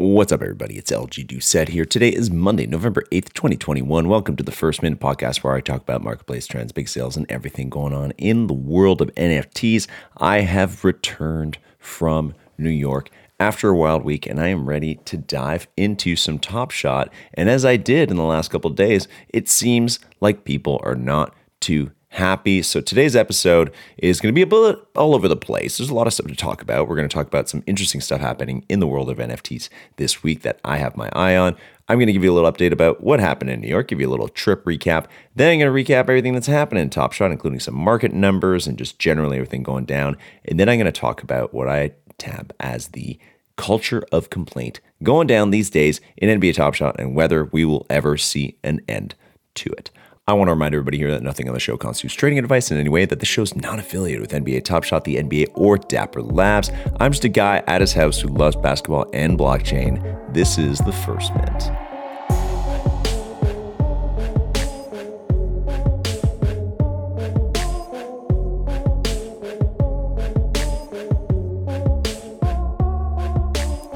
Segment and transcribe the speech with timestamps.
[0.00, 0.78] What's up, everybody?
[0.78, 1.84] It's LG Doucette here.
[1.84, 4.08] Today is Monday, November 8th, 2021.
[4.08, 7.28] Welcome to the First Mint Podcast, where I talk about marketplace trends, big sales, and
[7.28, 9.88] everything going on in the world of NFTs.
[10.16, 15.16] I have returned from New York after a wild week, and I am ready to
[15.16, 17.12] dive into some Top Shot.
[17.34, 21.34] And as I did in the last couple days, it seems like people are not
[21.58, 22.62] too happy.
[22.62, 25.76] So today's episode is going to be a bit all over the place.
[25.78, 26.88] There's a lot of stuff to talk about.
[26.88, 30.22] We're going to talk about some interesting stuff happening in the world of NFTs this
[30.22, 31.56] week that I have my eye on.
[31.88, 34.00] I'm going to give you a little update about what happened in New York, give
[34.00, 35.06] you a little trip recap.
[35.34, 38.66] Then I'm going to recap everything that's happening in Top Shot, including some market numbers
[38.66, 40.16] and just generally everything going down.
[40.44, 43.18] And then I'm going to talk about what I tab as the
[43.56, 47.86] culture of complaint going down these days in NBA Top Shot and whether we will
[47.90, 49.14] ever see an end
[49.54, 49.90] to it.
[50.28, 52.76] I want to remind everybody here that nothing on the show constitutes trading advice in
[52.76, 55.78] any way, that the show is not affiliated with NBA Top Shot, the NBA, or
[55.78, 56.70] Dapper Labs.
[57.00, 60.34] I'm just a guy at his house who loves basketball and blockchain.
[60.34, 61.70] This is the first mint.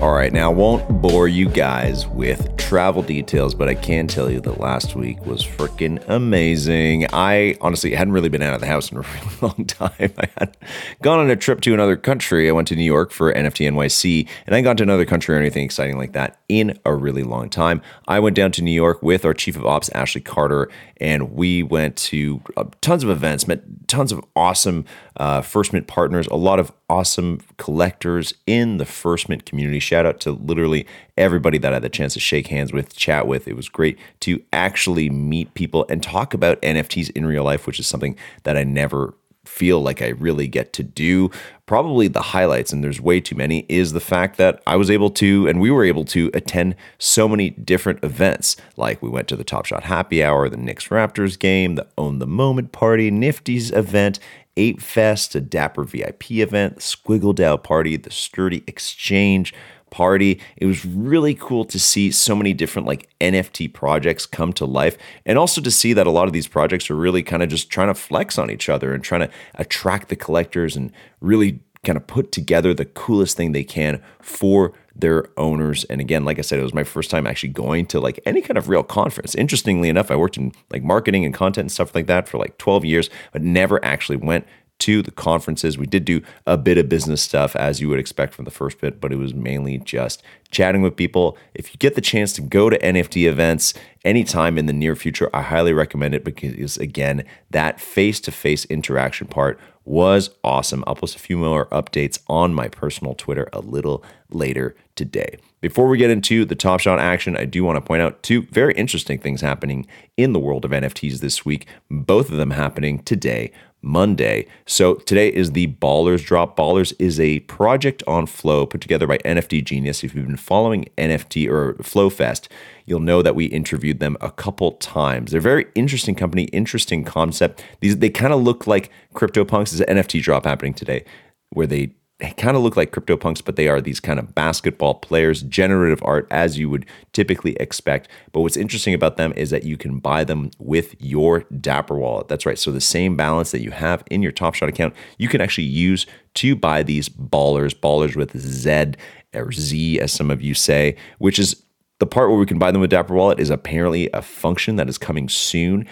[0.02, 4.28] All right, now I won't bore you guys with travel details, but I can tell
[4.28, 7.06] you that last week was freaking amazing.
[7.12, 10.12] I honestly hadn't really been out of the house in a really long time.
[10.18, 10.56] I had
[11.02, 12.48] gone on a trip to another country.
[12.48, 15.38] I went to New York for NFT NYC, and I got to another country or
[15.38, 17.80] anything exciting like that in a really long time.
[18.08, 21.62] I went down to New York with our chief of ops, Ashley Carter, and we
[21.62, 24.84] went to uh, tons of events, met tons of awesome
[25.16, 29.80] uh, First Mint partners, a lot of awesome collectors in the First Mint community.
[29.92, 30.86] Shout out to literally
[31.18, 33.46] everybody that I had the chance to shake hands with, chat with.
[33.46, 37.78] It was great to actually meet people and talk about NFTs in real life, which
[37.78, 39.12] is something that I never
[39.44, 41.30] feel like I really get to do.
[41.66, 45.10] Probably the highlights, and there's way too many, is the fact that I was able
[45.10, 48.56] to, and we were able to attend so many different events.
[48.78, 52.18] Like we went to the Top Shot Happy Hour, the Knicks Raptors game, the Own
[52.18, 54.18] the Moment party, Nifty's event,
[54.56, 59.54] Ape Fest, a Dapper VIP event, Squiggle DAO party, the Sturdy Exchange,
[59.92, 60.40] party.
[60.56, 64.98] It was really cool to see so many different like NFT projects come to life
[65.24, 67.70] and also to see that a lot of these projects are really kind of just
[67.70, 71.96] trying to flex on each other and trying to attract the collectors and really kind
[71.96, 75.84] of put together the coolest thing they can for their owners.
[75.84, 78.40] And again, like I said, it was my first time actually going to like any
[78.40, 79.34] kind of real conference.
[79.34, 82.58] Interestingly enough, I worked in like marketing and content and stuff like that for like
[82.58, 84.46] 12 years, but never actually went
[84.82, 85.78] to the conferences.
[85.78, 88.80] We did do a bit of business stuff as you would expect from the first
[88.80, 91.38] bit, but it was mainly just chatting with people.
[91.54, 95.30] If you get the chance to go to NFT events anytime in the near future,
[95.32, 100.82] I highly recommend it because, again, that face to face interaction part was awesome.
[100.86, 105.38] I'll post a few more updates on my personal Twitter a little later today.
[105.60, 108.42] Before we get into the Top Shot action, I do want to point out two
[108.50, 113.00] very interesting things happening in the world of NFTs this week, both of them happening
[113.04, 113.52] today.
[113.82, 114.46] Monday.
[114.64, 116.56] So today is the Ballers Drop.
[116.56, 120.04] Ballers is a project on Flow put together by NFT Genius.
[120.04, 122.48] If you've been following NFT or Flow Fest,
[122.86, 125.32] you'll know that we interviewed them a couple times.
[125.32, 127.64] They're a very interesting company, interesting concept.
[127.80, 129.70] These they kind of look like CryptoPunks.
[129.70, 131.04] There's an NFT drop happening today
[131.50, 131.92] where they
[132.30, 136.26] kind of look like CryptoPunks, but they are these kind of basketball players, generative art
[136.30, 138.08] as you would typically expect.
[138.32, 142.28] But what's interesting about them is that you can buy them with your Dapper wallet.
[142.28, 142.58] That's right.
[142.58, 145.64] So the same balance that you have in your Top Shot account, you can actually
[145.64, 148.92] use to buy these ballers, ballers with Z
[149.34, 151.62] or Z, as some of you say, which is
[151.98, 154.88] the part where we can buy them with Dapper Wallet is apparently a function that
[154.88, 155.86] is coming soon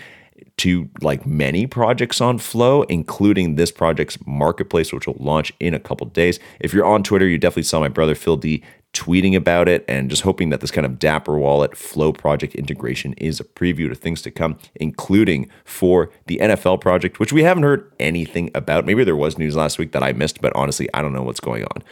[0.59, 5.81] to like many projects on Flow, including this project's marketplace, which will launch in a
[5.81, 6.39] couple days.
[6.61, 8.62] If you're on Twitter, you definitely saw my brother Phil D
[8.93, 13.12] tweeting about it and just hoping that this kind of Dapper Wallet Flow project integration
[13.15, 17.62] is a preview to things to come, including for the NFL project, which we haven't
[17.62, 18.84] heard anything about.
[18.84, 21.41] Maybe there was news last week that I missed, but honestly, I don't know what's
[21.41, 21.84] going on.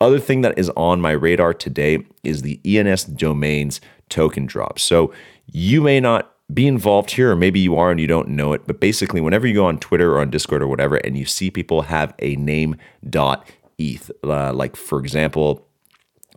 [0.00, 4.78] Other thing that is on my radar today is the ENS domains token drop.
[4.78, 5.12] So
[5.46, 8.62] you may not be involved here, or maybe you are and you don't know it.
[8.66, 11.50] But basically, whenever you go on Twitter or on Discord or whatever, and you see
[11.50, 12.76] people have a name
[13.08, 13.48] dot
[13.78, 15.66] ETH, uh, like for example,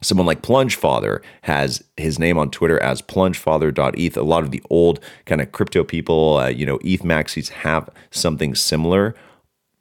[0.01, 4.17] someone like Plunge Father has his name on Twitter as plungefather.eth.
[4.17, 7.89] A lot of the old kind of crypto people, uh, you know, ETH maxis have
[8.11, 9.15] something similar.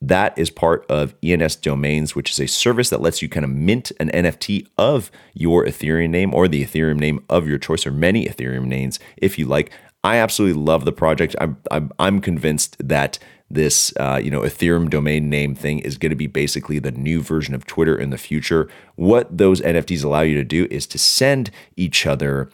[0.01, 3.51] That is part of ENS Domains, which is a service that lets you kind of
[3.51, 7.91] mint an NFT of your Ethereum name or the Ethereum name of your choice, or
[7.91, 9.71] many Ethereum names if you like.
[10.03, 11.35] I absolutely love the project.
[11.39, 13.19] I'm, I'm, I'm convinced that
[13.49, 17.21] this uh, you know Ethereum domain name thing is going to be basically the new
[17.21, 18.67] version of Twitter in the future.
[18.95, 22.49] What those NFTs allow you to do is to send each other,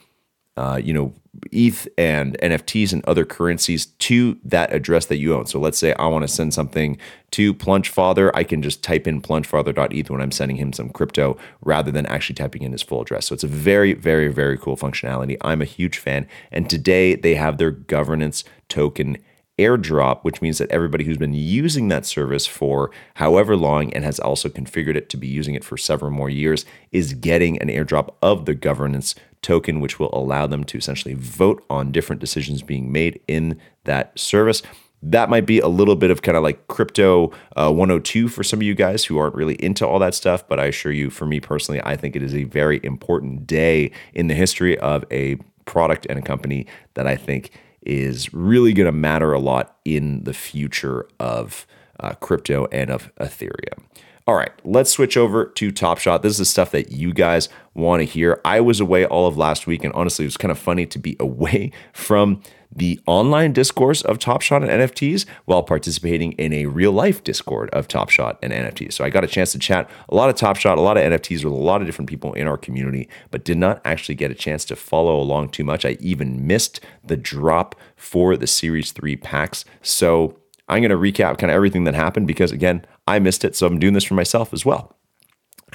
[0.60, 1.14] uh, you know,
[1.54, 5.46] ETH and NFTs and other currencies to that address that you own.
[5.46, 6.98] So let's say I want to send something
[7.32, 8.30] to Plungefather.
[8.34, 12.36] I can just type in plungefather.eth when I'm sending him some crypto rather than actually
[12.36, 13.28] typing in his full address.
[13.28, 15.38] So it's a very, very, very cool functionality.
[15.40, 16.28] I'm a huge fan.
[16.52, 19.16] And today they have their governance token
[19.60, 24.20] airdrop, which means that everybody who's been using that service for however long and has
[24.20, 28.14] also configured it to be using it for several more years is getting an airdrop
[28.22, 32.92] of the governance token, which will allow them to essentially vote on different decisions being
[32.92, 34.62] made in that service.
[35.02, 38.60] That might be a little bit of kind of like crypto uh, 102 for some
[38.60, 40.46] of you guys who aren't really into all that stuff.
[40.48, 43.92] But I assure you, for me personally, I think it is a very important day
[44.14, 46.66] in the history of a product and a company
[46.96, 47.52] that I think
[47.82, 51.66] is really going to matter a lot in the future of
[52.00, 53.84] uh, crypto and of Ethereum.
[54.30, 56.22] All right, let's switch over to Top Shot.
[56.22, 58.40] This is the stuff that you guys want to hear.
[58.46, 61.00] I was away all of last week, and honestly, it was kind of funny to
[61.00, 66.68] be away from the online discourse of Top Shot and NFTs while participating in a
[66.68, 68.94] real life Discord of Top Shot and NFTs.
[68.94, 71.12] So I got a chance to chat a lot of Top Shot, a lot of
[71.12, 74.30] NFTs with a lot of different people in our community, but did not actually get
[74.30, 75.86] a chance to follow along too much.
[75.86, 79.66] I even missed the drop for the Series 3 packs.
[79.82, 80.38] So
[80.70, 83.56] I'm going to recap kind of everything that happened because, again, I missed it.
[83.56, 84.96] So I'm doing this for myself as well.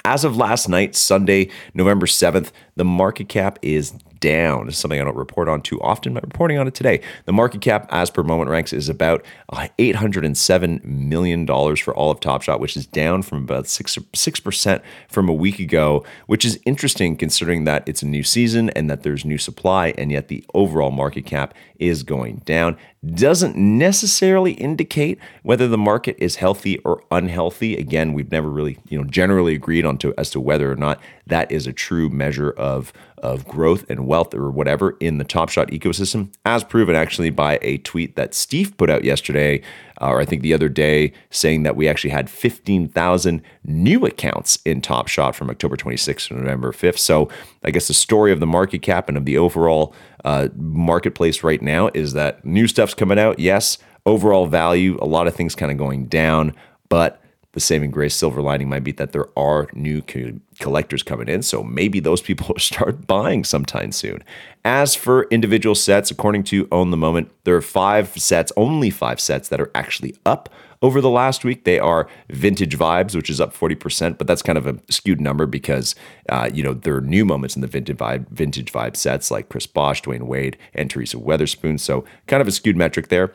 [0.05, 3.93] As of last night, Sunday, November 7th, the market cap is
[4.25, 4.69] down.
[4.69, 7.03] It's something I don't report on too often, but reporting on it today.
[7.26, 12.21] The market cap, as per Moment Ranks, is about uh, $807 million for all of
[12.21, 16.59] Top Shot, which is down from about 6, 6% from a week ago, which is
[16.65, 20.43] interesting considering that it's a new season and that there's new supply, and yet the
[20.55, 22.79] overall market cap is going down.
[23.05, 27.77] Doesn't necessarily indicate whether the market is healthy or unhealthy.
[27.77, 30.99] Again, we've never really, you know, generally agreed on to as to whether or not
[31.27, 32.93] that is a true measure of
[33.25, 37.59] of growth and wealth or whatever in the Top Shot ecosystem, as proven actually by
[37.62, 39.62] a tweet that Steve put out yesterday,
[40.00, 44.59] uh, or I think the other day, saying that we actually had 15,000 new accounts
[44.67, 46.99] in Top Shot from October 26th to November 5th.
[46.99, 47.31] So
[47.65, 49.94] I guess the story of the market cap and of the overall
[50.27, 53.38] uh, marketplace right now is that new stuff's coming out.
[53.38, 56.55] Yes, overall value, a lot of things kind of going down,
[56.91, 57.24] but
[57.55, 61.43] the saving grace silver lining might be that there are new co- collectors coming in.
[61.43, 64.23] So maybe those people start buying sometime soon.
[64.65, 69.21] As for individual sets, according to Own the Moment, there are five sets, only five
[69.21, 70.49] sets that are actually up
[70.83, 71.65] over the last week.
[71.65, 75.47] They are Vintage Vibes, which is up 40%, but that's kind of a skewed number
[75.47, 75.95] because,
[76.29, 79.49] uh, you know, there are new moments in the Vintage Vibe, Vintage Vibe sets like
[79.49, 81.79] Chris Bosh, Dwyane Wade, and Teresa Weatherspoon.
[81.79, 83.33] So kind of a skewed metric there.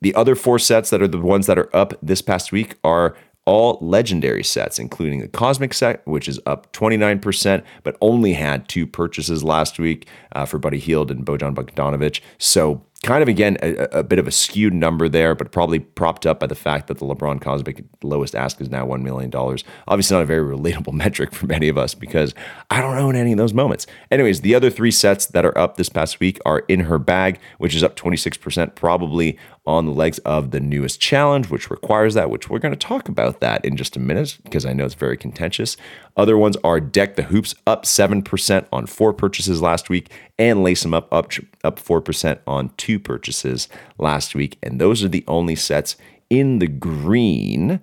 [0.00, 3.16] The other four sets that are the ones that are up this past week are
[3.46, 8.86] all legendary sets, including the Cosmic set, which is up 29%, but only had two
[8.86, 12.20] purchases last week uh, for Buddy Hield and Bojan Bogdanovic.
[12.38, 16.26] So kind of again a, a, bit of a skewed number there, but probably propped
[16.26, 19.62] up by the fact that the LeBron Cosmic lowest ask is now one million dollars.
[19.86, 22.34] Obviously, not a very relatable metric for many of us because
[22.68, 23.86] I don't own any of those moments.
[24.10, 27.38] Anyways, the other three sets that are up this past week are in her bag,
[27.58, 32.30] which is up 26%, probably on the legs of the newest challenge, which requires that,
[32.30, 34.94] which we're going to talk about that in just a minute because I know it's
[34.94, 35.76] very contentious.
[36.16, 40.82] Other ones are Deck the Hoops up 7% on four purchases last week and Lace
[40.82, 41.32] them up up,
[41.66, 43.68] up 4% on two purchases
[43.98, 44.56] last week.
[44.62, 45.96] And those are the only sets
[46.30, 47.80] in the green,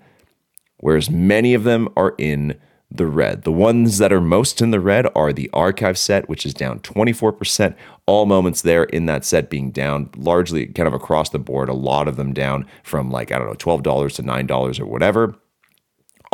[0.77, 2.59] whereas many of them are in
[2.89, 3.43] the red.
[3.43, 6.79] The ones that are most in the red are the archive set, which is down
[6.79, 7.75] 24%.
[8.05, 11.73] All moments there in that set being down largely kind of across the board, a
[11.73, 15.35] lot of them down from like, I don't know, $12 to $9 or whatever.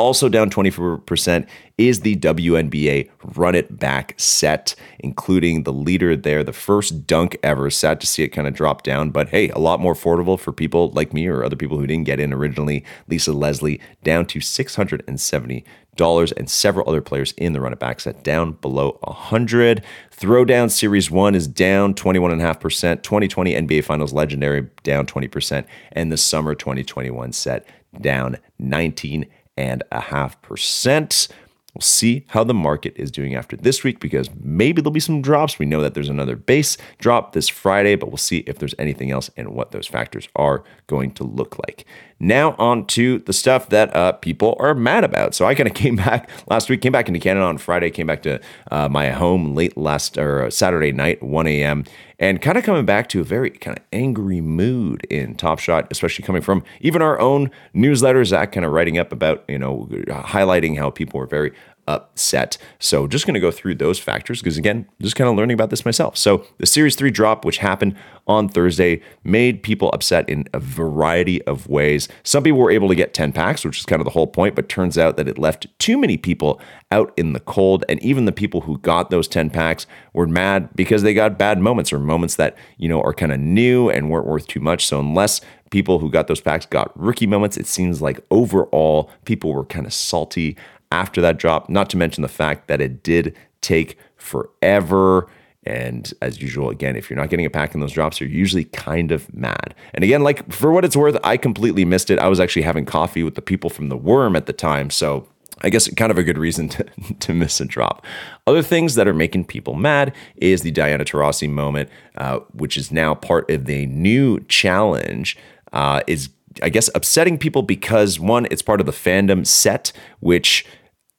[0.00, 6.54] Also down 24% is the WNBA Run It Back set, including the leader there, the
[6.54, 7.68] first dunk ever.
[7.68, 10.52] Sad to see it kind of drop down, but hey, a lot more affordable for
[10.52, 12.82] people like me or other people who didn't get in originally.
[13.08, 18.24] Lisa Leslie down to $670 and several other players in the run it back set
[18.24, 19.84] down below 100.
[20.16, 23.02] Throwdown Series 1 is down 21.5%.
[23.02, 25.66] 2020 NBA Finals Legendary down 20%.
[25.92, 27.66] And the Summer 2021 set
[28.00, 29.26] down 19
[29.56, 31.28] and a half percent.
[31.74, 35.22] We'll see how the market is doing after this week because maybe there'll be some
[35.22, 35.58] drops.
[35.58, 39.12] We know that there's another base drop this Friday, but we'll see if there's anything
[39.12, 41.84] else and what those factors are going to look like.
[42.18, 45.34] Now, on to the stuff that uh, people are mad about.
[45.34, 48.08] So, I kind of came back last week, came back into Canada on Friday, came
[48.08, 48.40] back to
[48.72, 51.84] uh, my home late last or Saturday night, 1 a.m.,
[52.20, 55.88] and kind of coming back to a very kind of angry mood in Top Shot,
[55.90, 59.88] especially coming from even our own newsletter, Zach kind of writing up about, you know,
[60.08, 61.52] highlighting how people were very
[61.90, 62.56] upset.
[62.78, 65.70] So just going to go through those factors because again, just kind of learning about
[65.70, 66.16] this myself.
[66.16, 71.42] So the Series 3 drop, which happened on Thursday, made people upset in a variety
[71.42, 72.08] of ways.
[72.22, 74.54] Some people were able to get 10 packs, which is kind of the whole point,
[74.54, 76.60] but turns out that it left too many people
[76.92, 77.84] out in the cold.
[77.88, 81.58] And even the people who got those 10 packs were mad because they got bad
[81.58, 84.86] moments or moments that, you know, are kind of new and weren't worth too much.
[84.86, 89.52] So unless people who got those packs got rookie moments, it seems like overall people
[89.52, 90.56] were kind of salty
[90.92, 95.28] after that drop, not to mention the fact that it did take forever.
[95.64, 98.64] And as usual, again, if you're not getting a pack in those drops, you're usually
[98.64, 99.74] kind of mad.
[99.94, 102.18] And again, like for what it's worth, I completely missed it.
[102.18, 104.90] I was actually having coffee with the people from the worm at the time.
[104.90, 105.28] So
[105.62, 106.86] I guess kind of a good reason to,
[107.20, 108.04] to miss a drop.
[108.46, 112.90] Other things that are making people mad is the Diana Taurasi moment, uh, which is
[112.90, 115.36] now part of the new challenge,
[115.72, 116.30] uh, is
[116.62, 120.66] I guess upsetting people because one, it's part of the fandom set, which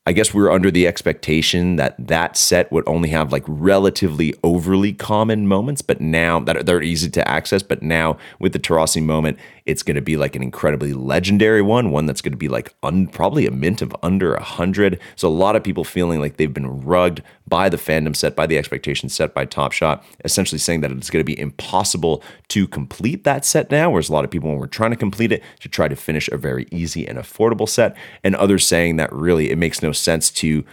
[0.08, 4.34] I guess we were under the expectation that that set would only have like relatively
[4.44, 7.62] overly common moments, but now that they're easy to access.
[7.62, 9.38] But now with the Taurasi moment,
[9.72, 12.74] it's going to be like an incredibly legendary one, one that's going to be like
[12.84, 15.00] un, probably a mint of under a hundred.
[15.16, 18.46] So a lot of people feeling like they've been rugged by the fandom set, by
[18.46, 22.68] the expectations set by Top Shot, essentially saying that it's going to be impossible to
[22.68, 23.90] complete that set now.
[23.90, 26.28] Whereas a lot of people, when we're trying to complete it, to try to finish
[26.30, 30.30] a very easy and affordable set, and others saying that really it makes no sense
[30.32, 30.64] to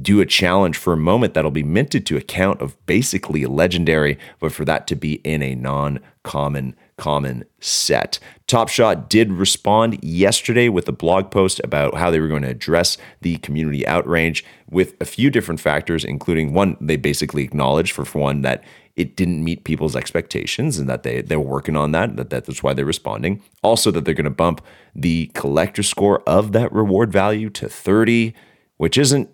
[0.00, 4.52] do a challenge for a moment that'll be minted to account of basically legendary, but
[4.52, 8.18] for that to be in a non common common set.
[8.46, 12.50] Top Shot did respond yesterday with a blog post about how they were going to
[12.50, 18.04] address the community outrage with a few different factors, including one, they basically acknowledged for
[18.18, 18.62] one that
[18.96, 22.62] it didn't meet people's expectations and that they, they were working on that, that that's
[22.62, 23.42] why they're responding.
[23.62, 24.60] Also, that they're going to bump
[24.94, 28.34] the collector score of that reward value to 30,
[28.76, 29.30] which isn't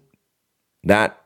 [0.84, 1.20] that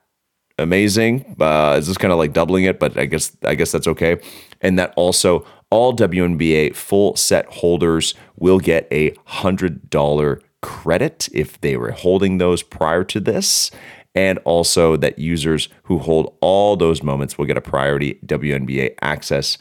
[0.59, 1.37] amazing.
[1.39, 2.79] Uh, is this kind of like doubling it?
[2.79, 4.21] But I guess I guess that's okay.
[4.61, 11.61] And that also all WNBA full set holders will get a hundred dollar credit if
[11.61, 13.71] they were holding those prior to this.
[14.15, 19.57] And also that users who hold all those moments will get a priority WNBA access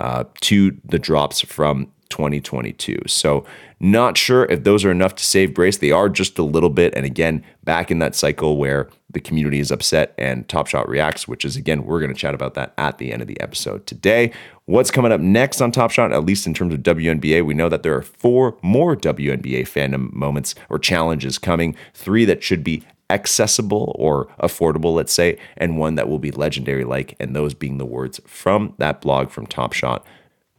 [0.00, 2.98] uh, to the drops from 2022.
[3.06, 3.44] So,
[3.80, 5.78] not sure if those are enough to save Brace.
[5.78, 6.94] They are just a little bit.
[6.94, 11.28] And again, back in that cycle where the community is upset and Top Shot reacts,
[11.28, 13.86] which is again, we're going to chat about that at the end of the episode
[13.86, 14.32] today.
[14.64, 17.44] What's coming up next on Top Shot, at least in terms of WNBA?
[17.44, 22.42] We know that there are four more WNBA fandom moments or challenges coming, three that
[22.42, 27.36] should be accessible or affordable, let's say, and one that will be legendary like, and
[27.36, 30.06] those being the words from that blog from Top Shot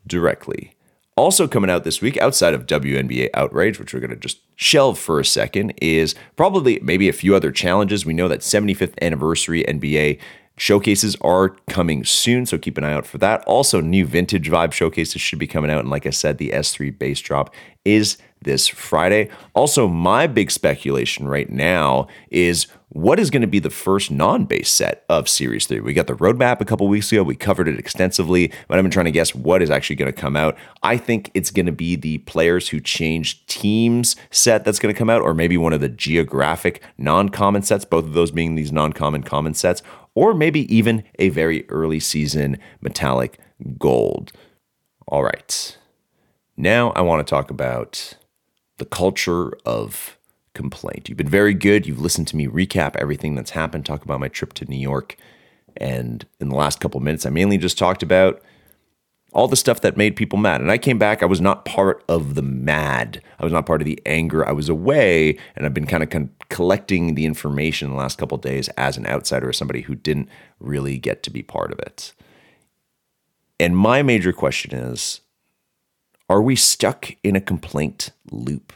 [0.05, 0.72] directly.
[1.15, 4.97] Also coming out this week, outside of WNBA Outrage, which we're going to just shelve
[4.97, 8.05] for a second, is probably maybe a few other challenges.
[8.05, 10.19] We know that 75th anniversary NBA
[10.57, 13.43] showcases are coming soon, so keep an eye out for that.
[13.45, 15.79] Also, new vintage vibe showcases should be coming out.
[15.79, 17.53] And like I said, the S3 base drop
[17.85, 19.29] is this Friday.
[19.55, 24.45] Also, my big speculation right now is what is going to be the first non
[24.45, 25.79] base set of Series 3?
[25.79, 27.23] We got the roadmap a couple weeks ago.
[27.23, 30.21] We covered it extensively, but I've been trying to guess what is actually going to
[30.21, 30.55] come out.
[30.83, 34.97] I think it's going to be the players who change teams set that's going to
[34.97, 38.55] come out, or maybe one of the geographic non common sets, both of those being
[38.55, 39.81] these non common common sets,
[40.15, 43.39] or maybe even a very early season metallic
[43.77, 44.31] gold.
[45.07, 45.77] All right.
[46.55, 48.15] Now I want to talk about
[48.77, 50.17] the culture of
[50.53, 51.09] complaint.
[51.09, 51.87] You've been very good.
[51.87, 55.17] You've listened to me recap everything that's happened, talk about my trip to New York.
[55.77, 58.41] And in the last couple minutes, I mainly just talked about
[59.33, 60.61] all the stuff that made people mad.
[60.61, 63.21] And I came back, I was not part of the mad.
[63.39, 64.47] I was not part of the anger.
[64.47, 68.19] I was away, and I've been kind of con- collecting the information in the last
[68.19, 70.29] couple days as an outsider, as somebody who didn't
[70.59, 72.13] really get to be part of it.
[73.59, 75.21] And my major question is
[76.29, 78.71] are we stuck in a complaint loop?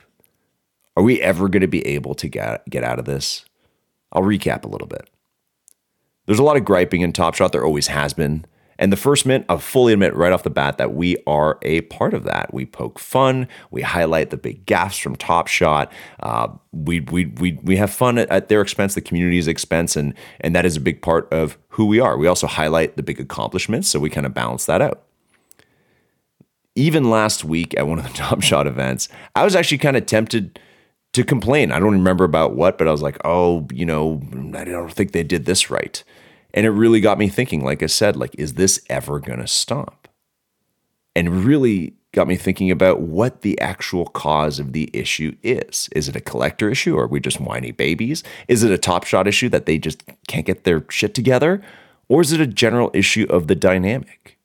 [0.96, 3.46] Are we ever going to be able to get, get out of this?
[4.12, 5.08] I'll recap a little bit.
[6.26, 7.52] There's a lot of griping in Top Shot.
[7.52, 8.46] There always has been.
[8.80, 11.82] And the first mint, I'll fully admit right off the bat that we are a
[11.82, 12.54] part of that.
[12.54, 15.92] We poke fun, we highlight the big gaffes from Top Shot.
[16.20, 20.14] Uh, we, we, we, we have fun at, at their expense, the community's expense, and,
[20.42, 22.18] and that is a big part of who we are.
[22.18, 25.04] We also highlight the big accomplishments, so we kind of balance that out.
[26.76, 30.06] Even last week at one of the Top Shot events, I was actually kind of
[30.06, 30.60] tempted
[31.14, 31.72] to complain.
[31.72, 34.22] I don't remember about what, but I was like, oh, you know,
[34.54, 36.04] I don't think they did this right.
[36.58, 39.46] And it really got me thinking, like I said, like, is this ever going to
[39.46, 40.08] stop?
[41.16, 45.88] And really got me thinking about what the actual cause of the issue is.
[45.92, 48.24] Is it a collector issue or are we just whiny babies?
[48.48, 51.62] Is it a top shot issue that they just can't get their shit together?
[52.10, 54.40] Or is it a general issue of the dynamic?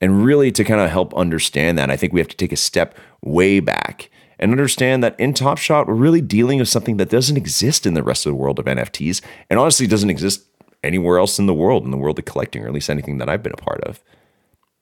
[0.00, 2.56] And really, to kind of help understand that, I think we have to take a
[2.56, 7.10] step way back and understand that in Top Shot, we're really dealing with something that
[7.10, 10.46] doesn't exist in the rest of the world of NFTs and honestly doesn't exist
[10.86, 13.28] anywhere else in the world, in the world of collecting, or at least anything that
[13.28, 14.02] I've been a part of.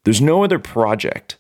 [0.05, 1.39] There's no other project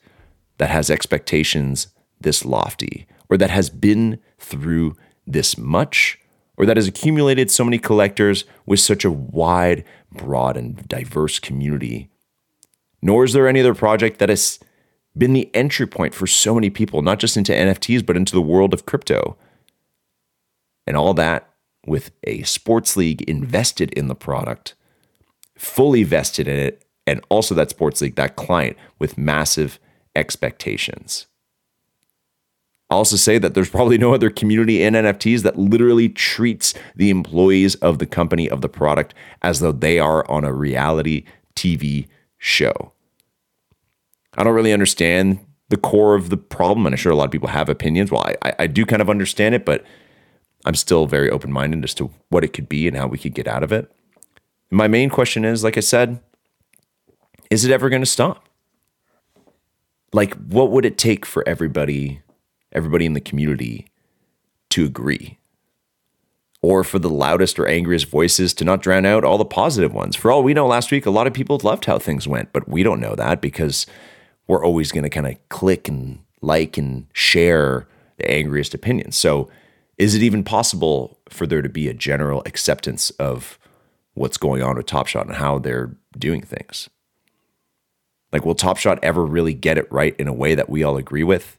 [0.59, 1.89] that has expectations
[2.21, 6.19] this lofty, or that has been through this much,
[6.57, 12.09] or that has accumulated so many collectors with such a wide, broad, and diverse community.
[13.03, 14.59] Nor is there any other project that has
[15.17, 18.43] been the entry point for so many people, not just into NFTs, but into the
[18.43, 19.37] world of crypto.
[20.87, 21.54] And all that
[21.87, 24.75] with a sports league invested in the product,
[25.57, 29.79] fully vested in it, and also that sports league, that client with massive
[30.17, 31.27] expectations.
[32.91, 37.11] I'll also say that there's probably no other community in NFTs that literally treats the
[37.11, 41.25] employees of the company, of the product, as though they are on a reality
[41.57, 42.07] TV
[42.39, 42.93] show.
[44.37, 47.31] I don't really understand the core of the problem, and I'm sure a lot of
[47.31, 48.11] people have opinions.
[48.11, 49.85] Well, I, I do kind of understand it, but
[50.65, 53.35] I'm still very open minded as to what it could be and how we could
[53.35, 53.91] get out of it.
[54.71, 56.21] My main question is like I said,
[57.51, 58.49] is it ever going to stop?
[60.13, 62.23] Like, what would it take for everybody,
[62.73, 63.87] everybody in the community
[64.71, 65.39] to agree?
[66.63, 70.17] Or for the loudest or angriest voices to not drown out all the positive ones?
[70.17, 72.69] For all we know, last week, a lot of people loved how things went, but
[72.69, 73.87] we don't know that because
[74.47, 79.17] we're always going to kind of click and like and share the angriest opinions.
[79.17, 79.51] So,
[79.99, 83.59] is it even possible for there to be a general acceptance of
[84.15, 86.89] what's going on with Top Shot and how they're doing things?
[88.33, 90.97] Like, will Top Shot ever really get it right in a way that we all
[90.97, 91.59] agree with?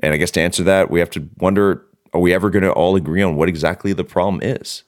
[0.00, 2.72] And I guess to answer that, we have to wonder are we ever going to
[2.72, 4.82] all agree on what exactly the problem is?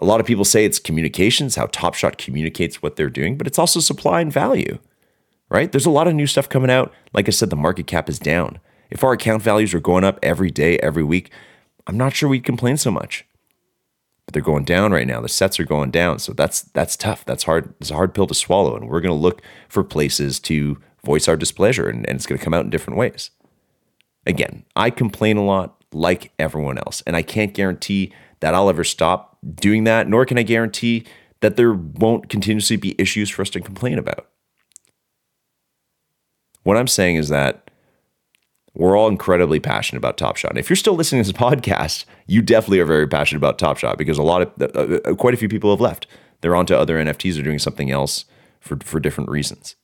[0.00, 3.46] A lot of people say it's communications, how Top Shot communicates what they're doing, but
[3.46, 4.78] it's also supply and value,
[5.48, 5.70] right?
[5.70, 6.92] There's a lot of new stuff coming out.
[7.12, 8.58] Like I said, the market cap is down.
[8.90, 11.30] If our account values were going up every day, every week,
[11.86, 13.24] I'm not sure we'd complain so much.
[14.24, 15.20] But they're going down right now.
[15.20, 16.18] The sets are going down.
[16.18, 17.24] So that's that's tough.
[17.24, 17.74] That's hard.
[17.80, 18.74] It's a hard pill to swallow.
[18.76, 21.88] And we're going to look for places to voice our displeasure.
[21.88, 23.30] And, and it's going to come out in different ways.
[24.26, 27.02] Again, I complain a lot like everyone else.
[27.06, 31.04] And I can't guarantee that I'll ever stop doing that, nor can I guarantee
[31.40, 34.28] that there won't continuously be issues for us to complain about.
[36.64, 37.65] What I'm saying is that
[38.76, 40.50] we're all incredibly passionate about Top Shot.
[40.50, 43.78] And if you're still listening to this podcast, you definitely are very passionate about Top
[43.78, 46.06] Shot because a lot of, uh, uh, quite a few people have left.
[46.42, 48.26] They're onto other NFTs or doing something else
[48.60, 49.76] for, for different reasons.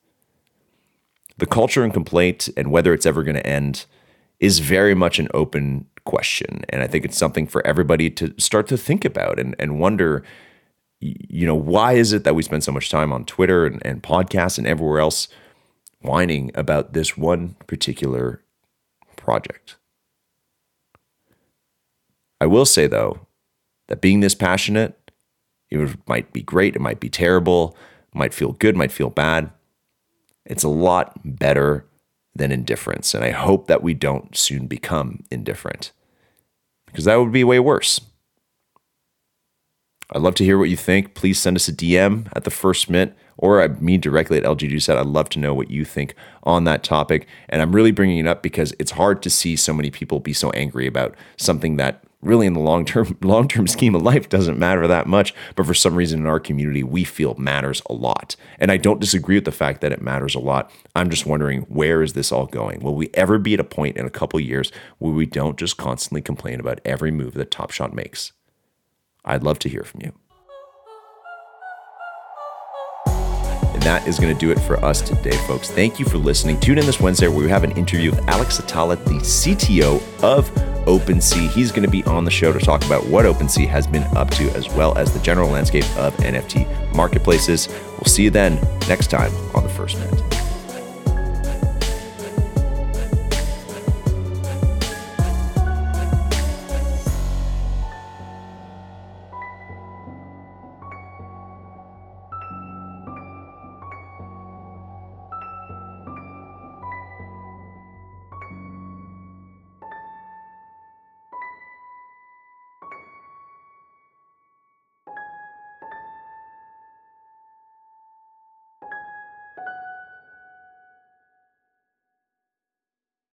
[1.39, 3.87] The culture and complaint and whether it's ever going to end
[4.41, 6.63] is very much an open question.
[6.69, 10.23] And I think it's something for everybody to start to think about and, and wonder,
[11.01, 14.03] you know, why is it that we spend so much time on Twitter and, and
[14.03, 15.29] podcasts and everywhere else
[16.03, 18.42] whining about this one particular
[19.23, 19.77] project.
[22.41, 23.27] I will say, though,
[23.89, 24.99] that being this passionate,
[25.71, 27.77] it might be great, it might be terrible,
[28.13, 29.51] might feel good, might feel bad.
[30.45, 31.87] It's a lot better
[32.35, 33.15] than indifference.
[33.15, 35.93] And I hope that we don't soon become indifferent
[36.87, 38.01] because that would be way worse.
[40.11, 41.15] I'd love to hear what you think.
[41.15, 44.99] Please send us a DM at the first mint or me directly at LG Said
[44.99, 46.15] I'd love to know what you think
[46.45, 47.27] on that topic.
[47.49, 50.33] And I'm really bringing it up because it's hard to see so many people be
[50.33, 54.29] so angry about something that really in the long term long term scheme of life
[54.29, 55.35] doesn't matter that much.
[55.57, 58.37] But for some reason in our community we feel matters a lot.
[58.59, 60.71] And i don't disagree with the fact that it matters a lot.
[60.95, 62.81] I'm just wondering where is this all going?
[62.81, 65.77] Will we ever be at a point in a couple years where we don't just
[65.77, 68.33] constantly complain about every move that top shot makes?
[69.25, 70.13] I'd love to hear from you
[73.83, 75.71] that is going to do it for us today, folks.
[75.71, 76.59] Thank you for listening.
[76.61, 80.51] Tune in this Wednesday where we have an interview with Alex Atallah, the CTO of
[80.87, 81.49] OpenSea.
[81.51, 84.31] He's going to be on the show to talk about what OpenSea has been up
[84.33, 87.69] to, as well as the general landscape of NFT marketplaces.
[87.93, 90.32] We'll see you then next time on the First Mint.